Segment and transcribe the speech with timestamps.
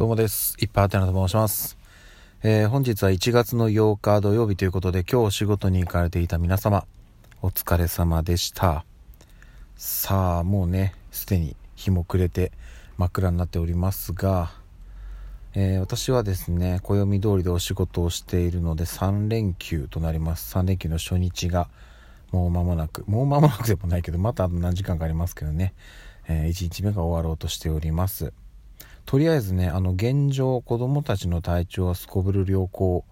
[0.00, 0.56] どうもです。
[0.58, 1.76] いっぱいあてなと申します。
[2.42, 6.86] えー、本日は1月の8日土曜日ということで、今日お仕事に行かれていた皆様、
[7.42, 8.86] お疲れ様でした。
[9.76, 12.50] さあ、もうね、すでに日も暮れて
[12.96, 14.52] 真っ暗になっておりますが、
[15.52, 20.56] えー、私はですね、暦通りでお仕事をしているので3連休となります。
[20.56, 21.68] 3連休の初日が
[22.32, 25.74] もう間もなく、もう間もなくでもないけど、またあと何時間かありますけどね、
[26.26, 28.32] えー、1日目が終わろうとしております。
[29.06, 33.04] とりあえずね、あの、現状、子供たちの体調はすこぶる良好。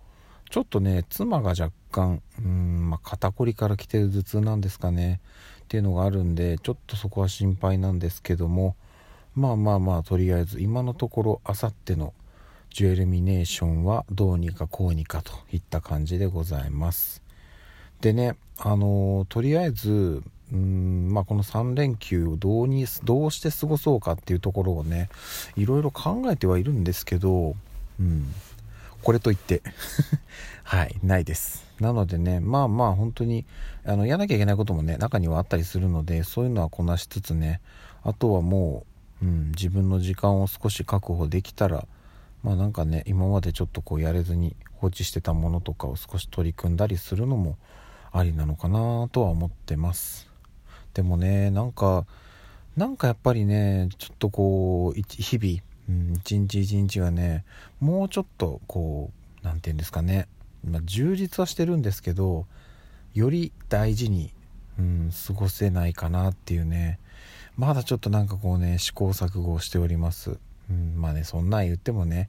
[0.51, 5.20] ちょっとね、妻が若干、うん、まあ、肩こりから来てる頭痛なんですかね。
[5.62, 8.77] っていうのがあるんで、ちょっとそこは心配なんですけども、
[9.34, 12.15] まあまあまあ、とりあえず、今のところ、あさっての
[12.70, 17.23] ジュエルミネーションはどうにかこうにかといった感じでございます。
[18.01, 25.11] でね、あのー、とりあえず、うんまあ、この3連休をどうにどうして過ごそうかっていうところをね
[25.57, 27.55] いろいろ考えてはいるんですけど、
[28.01, 28.33] うん、
[29.02, 29.62] これといって。
[30.68, 31.65] はいないです。
[31.80, 33.46] なのでねまあまあ本当に
[33.87, 37.62] あのやらなきゃいけないこともね中にはあったりするのでそういうのはこなしつつね
[38.02, 38.85] あとはも
[39.23, 41.87] う、うん、自分の時間を少し確保できたら
[42.43, 47.57] まあなんかね今までちょっとこうやれずに放置してたものとかを少し取り組んだりするのも
[48.12, 50.27] ありなのかなとは思ってます。
[50.99, 52.07] でもねなんか
[52.77, 57.45] なんかやっぱりねちょっとこう日々、うん、一日一日はね
[57.79, 60.27] もうちょっとこう何て言うんですかね、
[60.68, 62.46] まあ、充実はしてるんですけど
[63.15, 64.32] より大事に、
[64.77, 66.99] うん、過ごせないかなっていうね
[67.56, 70.37] まだちょっとなんかこうね試行錯誤しております、
[70.69, 72.28] うん、まあねそんなん言ってもね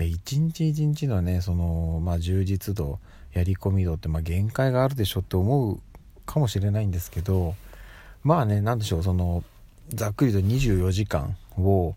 [0.00, 2.98] いや一日一日のねその、まあ、充実度
[3.34, 5.80] やり込み度って、まあ、限界があるでしょって思う
[6.24, 7.54] かもしれないんですけど
[8.26, 9.44] まあね何でしょうその
[9.88, 11.94] ざっくりと24時間を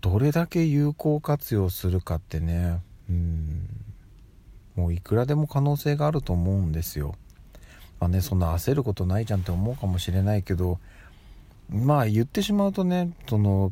[0.00, 3.68] どれだけ有効活用するかってねうん
[4.74, 7.14] もういくらでも可能性があると思うんですよ。
[8.00, 10.80] まあねそんな焦ることないじゃんって思うかもしれないけど
[11.70, 13.70] まあ言ってしまうとねその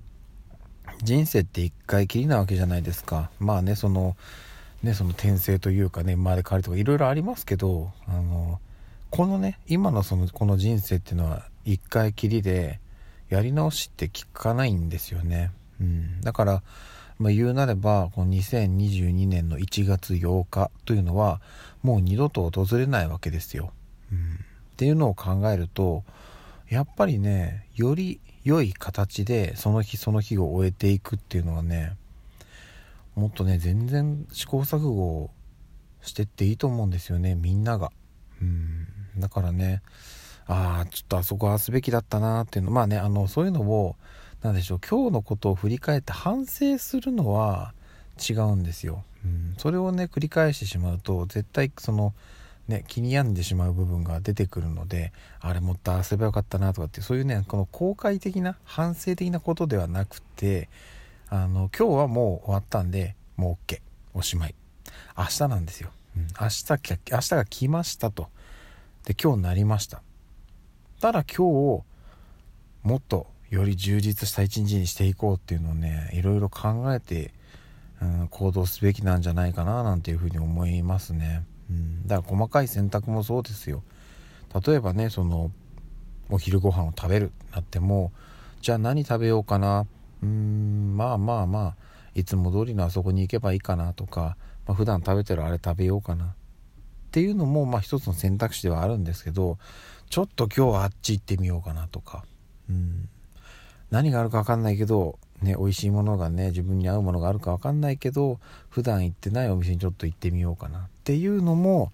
[1.03, 3.29] 人生って一回きりなわけじゃないですか。
[3.41, 4.17] まあねその
[4.85, 8.61] ねその転生というかね生まれ変わりとかいろいろありますけどあの
[9.11, 12.81] このね今のそのこの人生っていうのは一回きりで
[13.29, 15.51] やり直しって聞かないんですよね。
[15.81, 16.63] うん、だから、
[17.19, 21.41] まあ、言うなればこの2022年の1月8日というのは
[21.83, 23.73] もう二度と訪れないわけですよ。
[24.13, 26.05] うん、っていうのを考えると
[26.69, 31.97] やっぱりねより良い形でその日その日を終えていくっていうのはね
[33.15, 35.31] もっとね全然試行錯誤
[36.03, 37.93] してっていいと思うんですよねみんなが。
[38.41, 38.87] うん、
[39.19, 39.83] だからね
[40.53, 43.97] ああ、ちょっとあそこはすべきだったなっていうの、まあね、あの、そういうのを、
[44.43, 47.73] なんでしょう、今日のことを振り返って反省するのは
[48.21, 49.03] 違うんですよ。
[49.25, 52.13] うん、それをね、繰り返してしまうと、絶対その、
[52.69, 60.69] ね、気に病んでしまう部分が出てくるので、あれもっとあせばよかったなとかって、そういうね、この後悔的な、反省的なことではなくて、
[61.31, 63.81] あの、今日はもう終わったんで、もう OK。
[64.15, 64.55] おしまい。
[65.17, 65.91] 明日なんですよ。
[66.15, 66.67] うん、明日、
[67.11, 68.29] 明日が来ましたと。
[69.07, 70.03] で、今日なりました。
[71.03, 71.83] たら今日
[72.85, 77.35] もっとより充実した一日にしていこうっていうのをねいろいろ考えて、
[78.01, 83.83] うん、行動すべきなんじゃないかななんていうふうに思いますね、うん、だから細かい選択もそうですよ。
[84.65, 85.51] 例えばねその
[86.31, 88.13] お昼ご飯を食べるなっても
[88.61, 89.87] じゃあ何食べようかな。
[90.23, 91.77] うーんまあまあまあ
[92.15, 94.37] いつも通りのあそこに行けばいいかなとか、
[94.69, 96.27] まあ、普段食べてるあれ食べようかな。
[96.27, 96.31] っ
[97.11, 99.59] ていうのもまあ一つの選択肢ではあるんですけど
[100.13, 102.27] ちょっと今日はあっち行ってみようかなとか、
[102.69, 103.09] うん、
[103.91, 111.93] 何があるか分かんないけど、ね、美味しいものがね自分に合うものがあるか分かんないけど普段行ってないお店にちょっと行ってみようかなっていうのも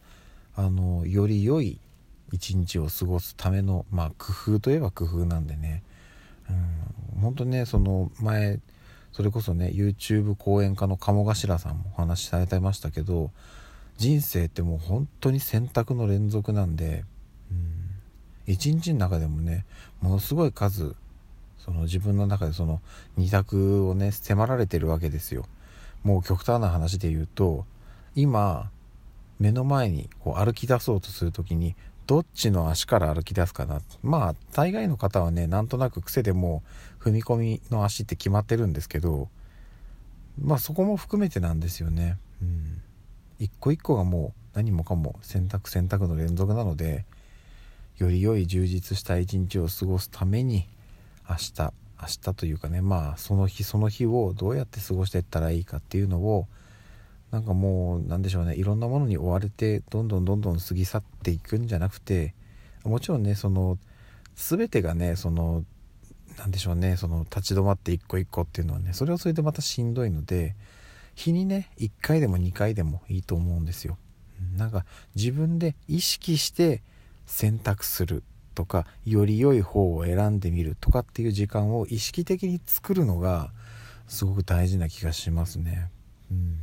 [0.56, 1.78] あのより良い
[2.32, 5.84] 一日を過ごすための、まあ、工夫といえば工夫なんでね、
[6.50, 8.58] うん、本当ねその前
[9.12, 13.30] それこそね YouTube 講演家の鴨頭さんもお話しされてましたけど
[13.96, 17.04] 人生ってもう本当に選択の連続なんで、
[18.48, 19.64] 一日の中でもね
[20.00, 20.96] ものすごい数
[21.58, 22.80] その自分の中でその
[23.18, 25.44] 2択をね迫られてるわけですよ。
[26.02, 27.66] もう極端な話で言うと
[28.14, 28.70] 今
[29.38, 33.82] 目の前にこう歩き出そうとする時にどっちの足から歩き出すかな？
[34.02, 36.62] まあ大概の方はねなんとなく癖でも
[36.98, 39.28] 踏み込みの足って決まってるんですけど
[40.40, 42.16] まあそこも含めてなんですよね。
[42.40, 42.80] うん。
[43.38, 47.04] 一個一個がもう何もかも選択選択の連続なので
[47.98, 50.66] より良い充実した一日を過ごすために
[51.28, 56.46] 明日明日というかねまあその日その日をどうやって過ごしていったらいいかっていうのを
[57.32, 62.34] なんかもうなんでしょうねいろんなものに追われてどんどんどんどん過ぎ去っていくんじゃなくて
[62.84, 63.78] もちろんねその
[64.36, 65.64] 全てがねその
[66.38, 70.54] なんでしょうねその立ち止まって一個一個っていうのはねそれはそれでまたしんどいので
[71.16, 73.98] 日にね1回でも2回でもいいと思うんですよ。
[74.56, 74.84] なんか
[75.16, 76.80] 自分で意識して
[77.28, 83.52] 選択するとかより良い方を選んでみるとかっていう時間を意識的に作るのが
[84.08, 85.90] すごく大事な気がしますね。
[86.30, 86.58] うん、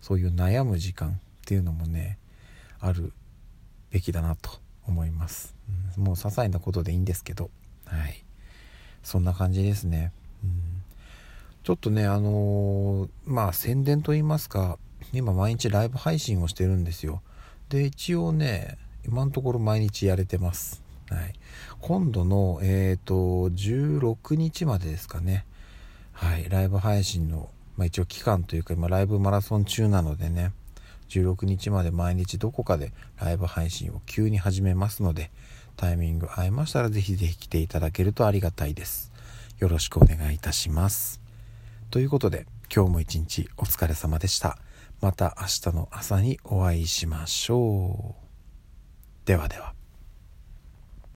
[0.00, 1.12] そういう悩む時間っ
[1.44, 2.18] ていうのもね
[2.80, 3.12] ある
[3.90, 4.50] べきだなと
[4.86, 5.54] 思います。
[5.96, 7.50] うん、もう些細なことでいいんですけど、
[7.84, 8.24] はい、
[9.02, 10.12] そんな感じですね。
[10.42, 10.78] うん
[11.64, 14.78] ちょっとね、あのー、まあ宣伝と言いますか、
[15.12, 17.20] 今毎日ライブ配信をしてるんですよ。
[17.68, 20.82] で、一応ね、今のところ毎日やれてます。
[21.10, 21.32] はい。
[21.80, 23.14] 今度の、えっ、ー、と、
[23.50, 25.46] 16日までですかね。
[26.12, 26.48] はい。
[26.48, 30.52] ライブ配信の、まあ一応期間というか、今ライブマラソン中なのでね、
[31.08, 35.30] 16日まで毎日どこかでライブ配信を急に始めますので、
[35.76, 39.12] タイミング合いましたらぜひぜひ来ていただけるとありがたいです。
[39.58, 41.20] よろしくお願いいたします。
[41.90, 44.58] ということで、今日も一日お疲れ様でした。
[45.00, 48.27] また明日の朝にお会いしましょう。
[49.28, 49.77] ではでは。